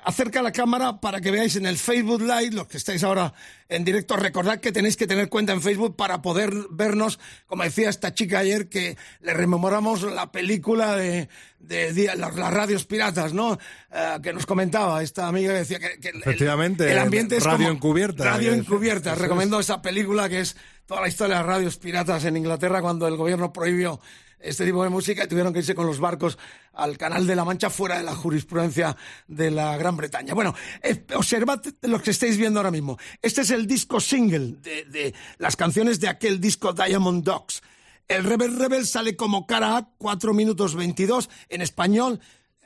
[0.04, 3.34] Acerca la cámara para que veáis en el Facebook Live, los que estáis ahora
[3.68, 7.90] en directo, recordad que tenéis que tener cuenta en Facebook para poder vernos, como decía
[7.90, 11.30] esta chica ayer, que le rememoramos la película de,
[11.60, 13.60] de, de las, las radios piratas, ¿no?
[13.92, 17.70] Eh, que nos comentaba esta amiga que decía que, Efectivamente, el, ambiente es Radio como-
[17.78, 18.24] Encubierta.
[18.24, 19.18] Radio Encubierta, es.
[19.20, 23.08] recomiendo esa película que es toda la historia de las radios piratas en Inglaterra cuando
[23.08, 24.00] el gobierno prohibió
[24.40, 26.38] este tipo de música tuvieron que irse con los barcos
[26.74, 28.96] al Canal de la Mancha fuera de la jurisprudencia
[29.28, 30.34] de la Gran Bretaña.
[30.34, 32.98] Bueno, eh, observad lo que estáis viendo ahora mismo.
[33.22, 37.62] Este es el disco single de, de las canciones de aquel disco Diamond Dogs.
[38.08, 42.20] El Rebel Rebel sale como cara A, 4 minutos 22 en español.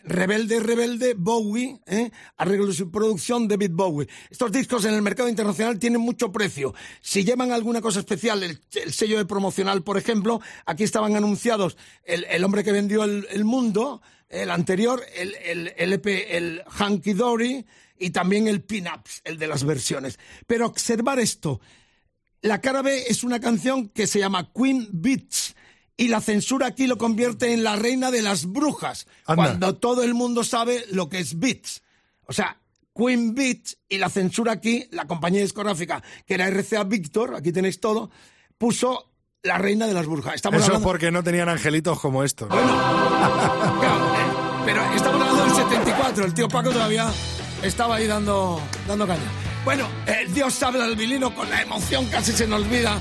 [0.04, 2.12] Rebelde, Rebelde, Bowie, ¿eh?
[2.38, 4.08] arreglo y producción David Bowie.
[4.30, 6.74] Estos discos en el mercado internacional tienen mucho precio.
[7.02, 11.78] Si llevan alguna cosa especial, el, el sello de promocional, por ejemplo, aquí estaban anunciados
[12.04, 16.64] el, el hombre que vendió el, el mundo, el anterior, el, el, el EP, el
[16.68, 17.66] Hanky Dory
[17.98, 20.20] y también el Pin-Ups, el de las versiones.
[20.48, 21.62] Pero observar esto,
[22.42, 25.56] la cara B es una canción que se llama Queen Beats
[25.98, 29.36] y la censura aquí lo convierte en la reina de las brujas, Anda.
[29.44, 31.82] cuando todo el mundo sabe lo que es Beats.
[32.26, 32.58] O sea,
[32.96, 37.80] Queen Beats y la censura aquí, la compañía discográfica, que era RCA Victor, aquí tenéis
[37.80, 38.10] todo,
[38.58, 39.10] puso
[39.44, 40.36] la reina de las brujas.
[40.36, 42.50] Estamos Eso es hablando- porque no tenían angelitos como estos.
[42.50, 42.56] ¿no?
[42.56, 47.12] Claro, eh, pero estamos hablando del 74, el tío Paco todavía
[47.62, 49.22] estaba ahí dando, dando caña.
[49.66, 52.98] Bueno, eh, Dios habla al vilino con la emoción, casi se nos olvida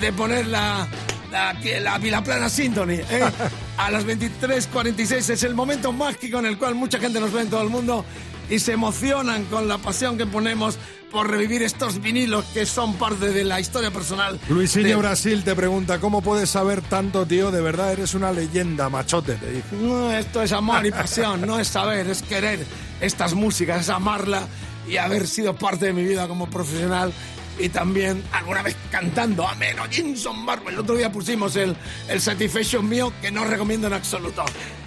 [0.00, 0.86] de poner la,
[1.34, 2.92] la, que- la Vilaplana Symphony.
[3.10, 3.24] ¿eh?
[3.76, 7.50] A las 23.46 es el momento mágico en el cual mucha gente nos ve en
[7.50, 8.04] todo el mundo
[8.48, 10.78] y se emocionan con la pasión que ponemos
[11.10, 14.38] por revivir estos vinilos que son parte de la historia personal.
[14.48, 17.50] Luisinho de- Brasil te pregunta, ¿cómo puedes saber tanto, tío?
[17.50, 19.66] De verdad eres una leyenda, machote, te dice.
[19.80, 22.64] No, esto es amor y pasión, no es saber, es querer
[23.00, 24.42] estas músicas, es amarla
[24.88, 27.12] y haber sido parte de mi vida como profesional
[27.58, 30.72] y también alguna vez cantando Amén o Jinson Barber.
[30.74, 31.76] El otro día pusimos el,
[32.08, 34.44] el Satisfaction mío que no recomiendo en absoluto.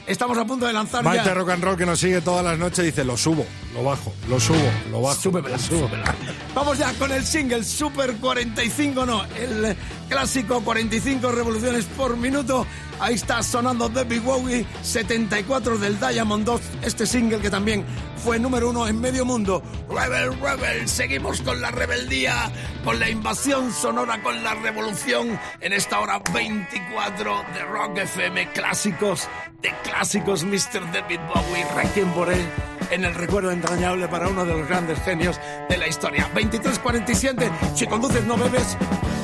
[0.08, 1.34] Estamos a punto de lanzar Maite ya.
[1.34, 4.40] Rock and Roll que nos sigue todas las noches dice, lo subo, lo bajo, lo
[4.40, 5.20] subo, lo bajo.
[5.20, 6.16] Súbemela, súbemela.
[6.56, 9.76] Vamos ya con el single Super 45, no, el
[10.08, 12.66] clásico 45 revoluciones por minuto.
[13.00, 17.86] Ahí está sonando David Bowie, 74 del Diamond 2, este single que también
[18.24, 19.62] fue número uno en medio mundo.
[19.88, 22.52] Rebel, Rebel, seguimos con la rebeldía,
[22.84, 29.30] con la invasión sonora, con la revolución en esta hora 24 de Rock FM, clásicos
[29.62, 30.92] de clásicos, Mr.
[30.92, 32.46] David Bowie, Requiem por él
[32.90, 35.40] en el recuerdo entrañable para uno de los grandes genios
[35.70, 36.30] de la historia.
[36.34, 38.78] 23.47, si conduces no bebes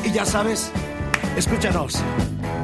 [0.03, 0.71] y ya sabes,
[1.36, 2.03] escúchanos.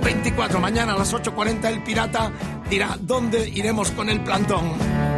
[0.01, 2.31] 24, mañana a las 8.40 el pirata
[2.69, 5.08] dirá dónde iremos con el plantón.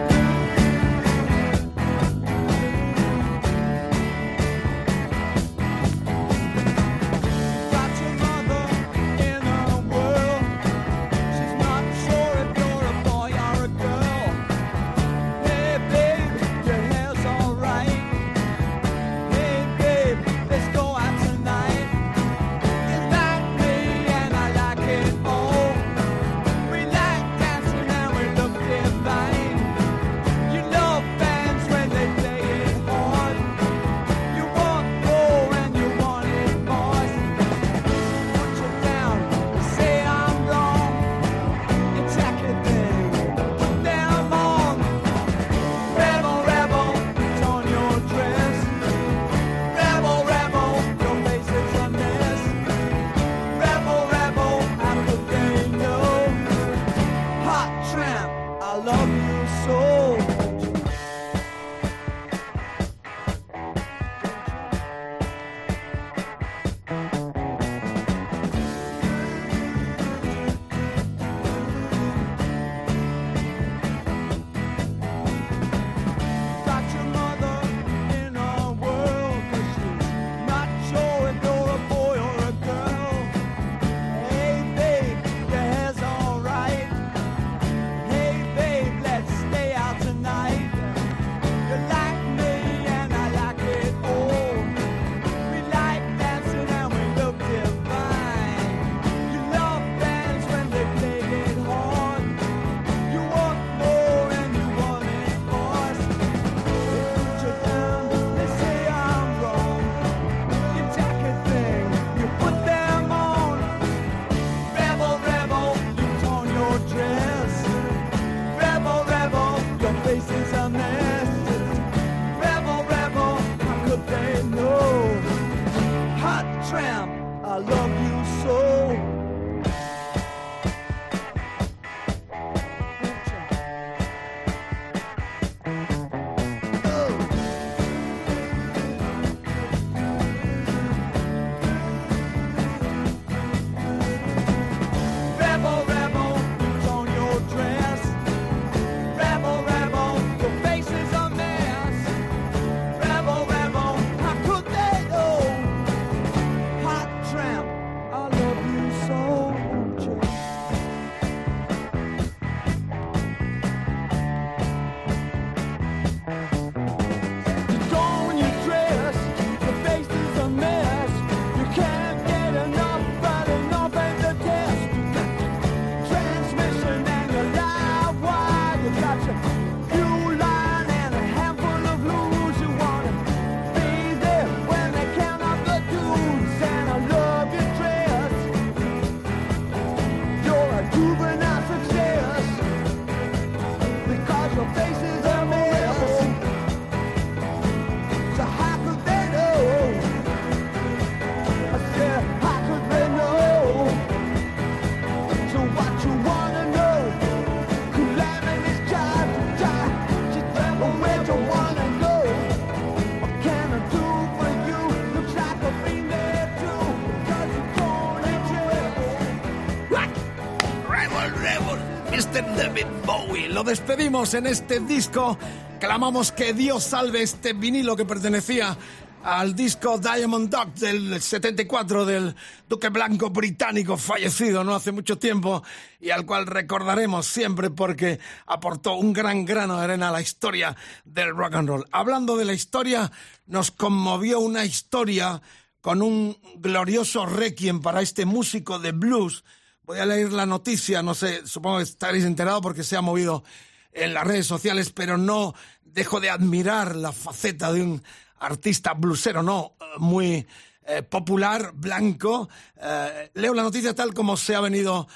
[223.63, 225.37] Despedimos en este disco.
[225.79, 228.75] Clamamos que Dios salve este vinilo que pertenecía
[229.23, 232.35] al disco Diamond Dog del 74 del
[232.67, 235.61] Duque Blanco británico fallecido no hace mucho tiempo
[235.99, 240.75] y al cual recordaremos siempre porque aportó un gran grano de arena a la historia
[241.05, 241.85] del rock and roll.
[241.91, 243.11] Hablando de la historia,
[243.45, 245.41] nos conmovió una historia
[245.81, 249.43] con un glorioso requiem para este músico de blues
[249.91, 253.43] Voy a leer la noticia, no sé, supongo que estaréis enterados porque se ha movido
[253.91, 258.01] en las redes sociales, pero no dejo de admirar la faceta de un
[258.39, 260.47] artista blusero, no, eh, muy
[260.85, 262.47] eh, popular, blanco.
[262.77, 265.09] Eh, leo la noticia tal como se ha venido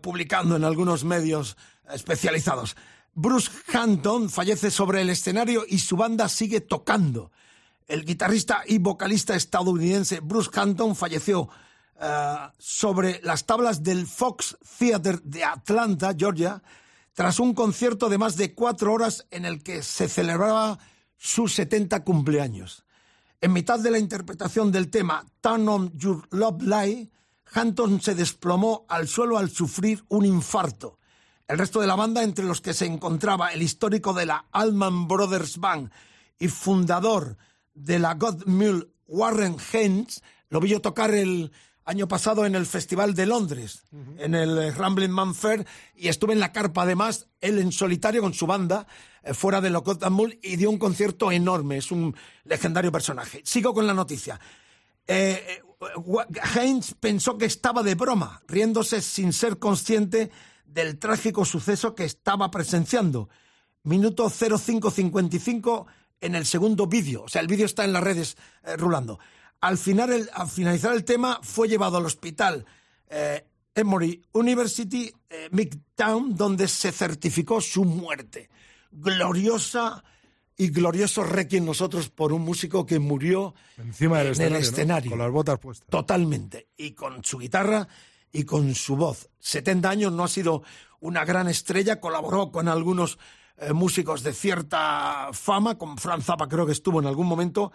[0.00, 1.58] publicando en algunos medios
[1.92, 2.74] especializados.
[3.12, 7.32] Bruce Hampton fallece sobre el escenario y su banda sigue tocando.
[7.86, 11.50] El guitarrista y vocalista estadounidense Bruce Hampton falleció
[12.04, 16.60] eh, sobre las tablas del Fox Theater de Atlanta, Georgia,
[17.12, 20.80] tras un concierto de más de cuatro horas en el que se celebraba
[21.16, 22.84] su 70 cumpleaños.
[23.40, 27.12] En mitad de la interpretación del tema Turn on Your Love Light,
[27.54, 30.98] Hampton se desplomó al suelo al sufrir un infarto.
[31.46, 35.06] El resto de la banda, entre los que se encontraba el histórico de la Allman
[35.06, 35.92] Brothers Band
[36.36, 37.36] y fundador
[37.74, 41.52] de la God Mule Warren Haynes, lo vi yo tocar el
[41.84, 43.84] año pasado en el Festival de Londres,
[44.18, 45.66] en el eh, Rambling Man Fair,
[45.96, 48.86] y estuve en la carpa además, él en solitario con su banda,
[49.22, 52.14] eh, fuera de lo God Mule, y dio un concierto enorme, es un
[52.44, 53.42] legendario personaje.
[53.44, 54.38] Sigo con la noticia.
[55.06, 55.62] Eh, eh,
[56.54, 60.30] Haynes pensó que estaba de broma, riéndose sin ser consciente
[60.64, 63.28] del trágico suceso que estaba presenciando.
[63.82, 65.86] Minuto 0555
[66.20, 67.24] en el segundo vídeo.
[67.24, 69.18] O sea, el vídeo está en las redes eh, rulando.
[69.62, 72.66] Al, final el- al finalizar el tema, fue llevado al hospital
[73.08, 78.50] eh, Emory University, eh, Midtown, donde se certificó su muerte.
[78.90, 80.02] Gloriosa
[80.56, 84.68] y glorioso requiem nosotros por un músico que murió Encima del en escenario, el ¿no?
[84.70, 85.10] escenario.
[85.10, 85.88] Con las botas puestas.
[85.88, 86.68] Totalmente.
[86.76, 87.88] Y con su guitarra
[88.32, 89.28] y con su voz.
[89.40, 90.62] 70 años no ha sido
[91.00, 93.18] una gran estrella, colaboró con algunos
[93.58, 97.72] eh, músicos de cierta fama, con Franz Zappa creo que estuvo en algún momento,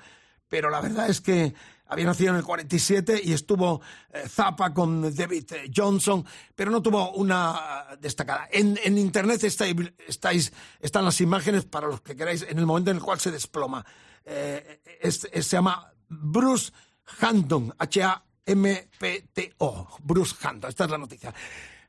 [0.48, 1.54] pero la verdad es que
[1.88, 3.82] había nacido en el 47 y estuvo
[4.12, 6.26] eh, Zappa con David eh, Johnson,
[6.56, 8.48] pero no tuvo una eh, destacada.
[8.52, 12.98] En, en internet estáis, están las imágenes para los que queráis en el momento en
[12.98, 13.86] el cual se desploma.
[14.26, 16.72] Eh, se llama Bruce
[17.20, 18.28] Hampton, H-A-M-P-T-O,
[20.04, 21.34] Bruce Hampton, esta es la noticia.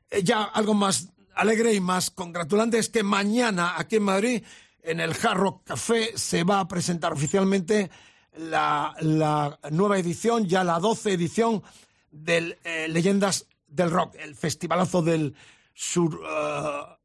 [0.09, 4.43] Eh, ya algo más alegre y más congratulante es que mañana aquí en Madrid,
[4.81, 7.89] en el Hard Café, se va a presentar oficialmente
[8.37, 11.63] la, la nueva edición, ya la 12 edición
[12.11, 15.35] del eh, Leyendas del Rock, el festivalazo del
[15.73, 16.95] sur eh,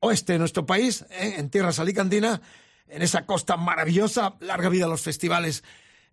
[0.00, 2.40] oeste de nuestro país, eh, en tierras alicantinas,
[2.88, 5.64] en esa costa maravillosa, larga vida a los festivales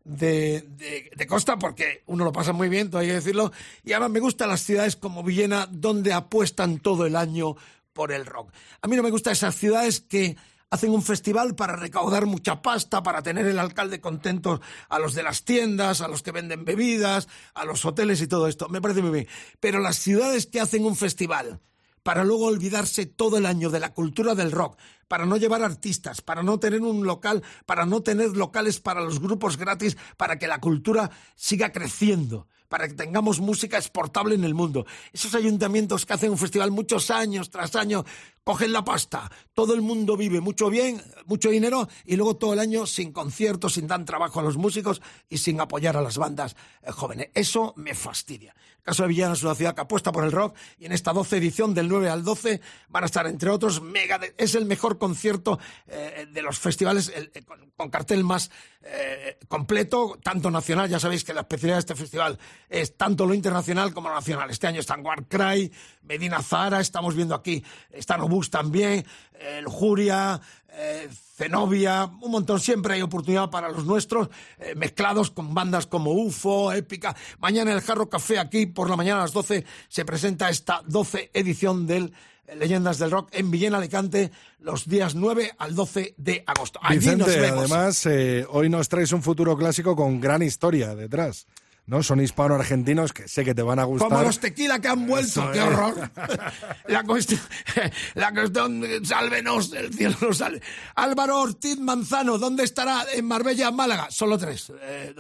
[0.04, 3.51] de, de- de costa, porque uno lo pasa muy bien, todo hay que decirlo,
[3.84, 7.56] y además me gustan las ciudades como Villena, donde apuestan todo el año
[7.93, 8.51] por el rock.
[8.82, 10.36] A mí no me gustan esas ciudades que
[10.70, 15.24] hacen un festival para recaudar mucha pasta, para tener el alcalde contento a los de
[15.24, 18.70] las tiendas, a los que venden bebidas, a los hoteles y todo esto.
[18.70, 19.28] Me parece muy bien.
[19.59, 21.59] Pero las ciudades que hacen un festival
[22.03, 26.22] para luego olvidarse todo el año de la cultura del rock, para no llevar artistas,
[26.22, 30.47] para no tener un local, para no tener locales para los grupos gratis, para que
[30.47, 34.88] la cultura siga creciendo, para que tengamos música exportable en el mundo.
[35.12, 38.04] Esos ayuntamientos que hacen un festival muchos años tras año,
[38.44, 42.60] cogen la pasta, todo el mundo vive mucho bien, mucho dinero y luego todo el
[42.60, 46.56] año sin conciertos, sin dar trabajo a los músicos y sin apoyar a las bandas
[46.82, 47.30] eh, jóvenes.
[47.36, 48.56] Eso me fastidia.
[48.84, 51.38] Caso de Villena es una ciudad que apuesta por el rock y en esta 12
[51.38, 52.60] edición del 9 al 12
[52.90, 55.58] van a estar, entre otros, mega es el mejor concierto
[55.88, 57.44] eh, de los festivales eh,
[57.78, 62.38] con, cartel más eh, completo, tanto nacional, ya sabéis que la especialidad de este festival
[62.68, 64.50] es tanto lo internacional como lo nacional.
[64.50, 65.72] Este año están Warcry,
[66.02, 69.06] Medina Zara, estamos viendo aquí, están Obús también,
[69.40, 74.30] eh, Lujuria, eh, Zenobia, un montón, siempre hay oportunidad para los nuestros,
[74.60, 77.16] eh, mezclados con bandas como UFO, Épica.
[77.40, 80.82] Mañana en el Jarro Café, aquí por la mañana a las 12, se presenta esta
[80.86, 82.14] 12 edición del
[82.46, 86.80] eh, Leyendas del Rock en Villena, Alicante, los días 9 al 12 de agosto.
[86.84, 87.72] Allí nos Vicente, vemos.
[87.72, 91.48] además, eh, hoy nos traes un futuro clásico con gran historia detrás.
[91.86, 92.02] ¿No?
[92.04, 94.10] Son hispano-argentinos que sé que te van a gustar.
[94.10, 96.12] Como los tequila que han vuelto, qué horror.
[96.88, 97.40] la cuestión,
[98.16, 100.62] la cuestión, sálvenos, el cielo nos salve.
[100.96, 103.06] Álvaro Ortiz Manzano, ¿dónde estará?
[103.14, 104.08] En Marbella, Málaga.
[104.10, 105.14] Solo tres, eh.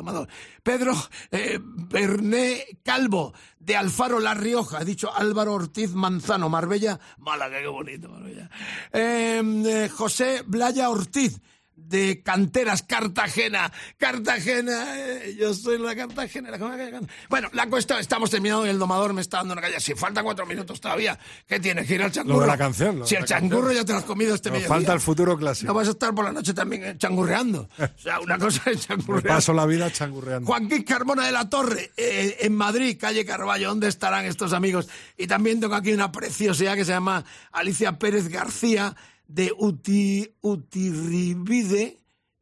[0.63, 0.93] Pedro
[1.31, 4.81] eh, Berné Calvo, de Alfaro, La Rioja.
[4.81, 8.49] He dicho Álvaro Ortiz Manzano, Marbella, Málaga, qué bonito, Marbella.
[8.91, 11.41] Eh, eh, José Blaya Ortiz
[11.87, 13.71] de Canteras, Cartagena.
[13.97, 16.51] Cartagena, eh, yo soy la Cartagena.
[16.51, 19.79] la- Bueno, la cuestión, estamos terminando y el domador me está dando una calle.
[19.79, 21.17] Si faltan cuatro minutos todavía,
[21.47, 21.87] ¿qué tienes?
[21.87, 22.37] ¿Que ir al changurro?
[22.37, 23.81] Lo de la canción, lo de si la el changurro canción.
[23.81, 24.67] ya te lo has comido este mediodía.
[24.67, 25.67] falta el futuro clásico.
[25.67, 27.69] No vas a estar por la noche también eh, changurreando.
[27.79, 29.29] O sea, una cosa es Me changurreando.
[29.29, 30.45] paso la vida changurreando.
[30.47, 33.69] Joaquín Carmona de la Torre, eh, en Madrid, calle Carballo.
[33.69, 34.89] ¿Dónde estarán estos amigos?
[35.17, 38.95] Y también tengo aquí una preciosidad que se llama Alicia Pérez García,
[39.27, 41.99] de Uti, Utirribide,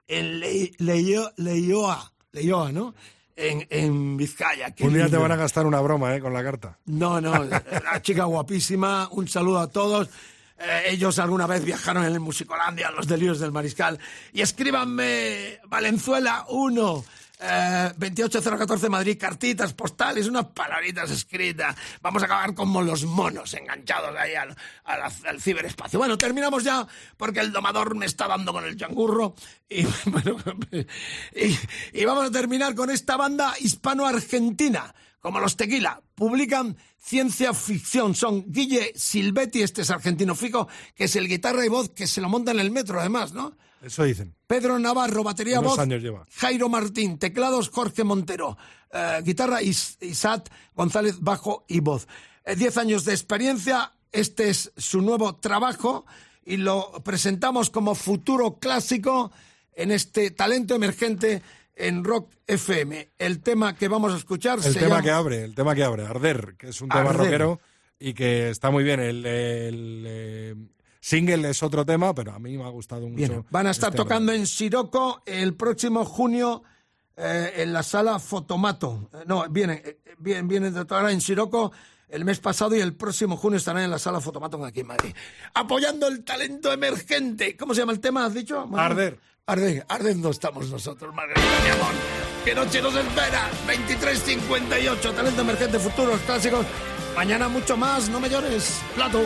[0.07, 2.93] en Le- Leio- Leioa, Leioa, ¿no?
[3.35, 4.73] En, en Vizcaya.
[4.81, 6.19] Un día te van a gastar una broma, ¿eh?
[6.19, 6.77] Con la carta.
[6.85, 10.09] No, no, la chica guapísima, un saludo a todos.
[10.59, 13.97] Eh, ellos alguna vez viajaron en el Musicolandia, los delirios del Mariscal.
[14.33, 17.03] Y escríbanme Valenzuela 1,
[17.41, 21.75] eh, 28014 Madrid, cartitas, postales, unas palabritas escritas.
[22.01, 25.99] Vamos a acabar como los monos enganchados ahí al, ciberespacio.
[25.99, 26.87] Bueno, terminamos ya
[27.17, 29.35] porque el domador me está dando con el changurro.
[31.93, 38.15] Y vamos a terminar con esta banda hispano-argentina como los Tequila, publican ciencia ficción.
[38.15, 42.21] Son Guille Silvetti, este es argentino fijo, que es el guitarra y voz que se
[42.21, 43.55] lo monta en el metro, además, ¿no?
[43.81, 44.35] Eso dicen.
[44.47, 45.79] Pedro Navarro, batería, Unos voz.
[45.79, 46.25] años lleva.
[46.35, 48.57] Jairo Martín, teclados, Jorge Montero.
[48.93, 52.07] eh, guitarra, Is- Isat González, bajo y voz.
[52.45, 56.05] Eh, diez años de experiencia, este es su nuevo trabajo
[56.45, 59.31] y lo presentamos como futuro clásico
[59.73, 61.41] en este talento emergente
[61.75, 63.11] en Rock FM.
[63.17, 65.83] El tema que vamos a escuchar El se tema llama- que abre, el tema que
[65.85, 67.17] abre, Arder, que es un tema Arder.
[67.17, 67.59] rockero
[67.97, 68.99] y que está muy bien.
[68.99, 70.55] El, el, eh,
[71.01, 73.15] single es otro tema, pero a mí me ha gustado mucho.
[73.15, 76.63] Bien, van a estar este tocando en Siroco el próximo junio
[77.17, 79.09] eh, en la sala Fotomato.
[79.13, 81.73] Eh, no, vienen, eh, vienen, vienen de tocar en Siroco
[82.07, 85.13] el mes pasado y el próximo junio estarán en la sala Fotomato aquí en Madrid.
[85.53, 87.57] Apoyando el talento emergente.
[87.57, 88.67] ¿Cómo se llama el tema, has dicho?
[88.67, 88.91] Manuel?
[88.91, 89.19] Arder.
[89.47, 91.93] Arder, ardiendo estamos nosotros, Margarita, mi amor.
[92.45, 93.49] ¿Qué noche nos espera?
[93.67, 96.65] 23.58, talento emergente, futuros clásicos.
[97.15, 98.81] Mañana mucho más, no me llores.
[98.95, 99.21] Plato.